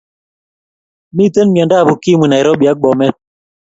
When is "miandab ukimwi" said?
1.53-2.25